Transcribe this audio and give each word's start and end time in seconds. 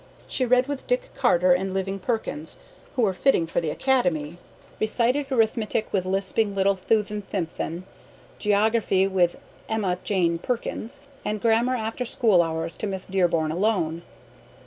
She 0.27 0.47
read 0.47 0.65
with 0.65 0.87
Dick 0.87 1.11
Carter 1.13 1.53
and 1.53 1.75
Living 1.75 1.99
Perkins, 1.99 2.57
who 2.95 3.03
were 3.03 3.13
fitting 3.13 3.45
for 3.45 3.61
the 3.61 3.69
academy; 3.69 4.39
recited 4.79 5.31
arithmetic 5.31 5.93
with 5.93 6.07
lisping 6.07 6.55
little 6.55 6.73
Thuthan 6.75 7.21
Thimpthon; 7.21 7.83
geography 8.39 9.05
with 9.05 9.37
Emma 9.69 9.99
Jane 10.03 10.39
Perkins, 10.39 11.01
and 11.23 11.39
grammar 11.39 11.75
after 11.75 12.03
school 12.03 12.41
hours 12.41 12.73
to 12.77 12.87
Miss 12.87 13.05
Dearborn 13.05 13.51
alone. 13.51 14.01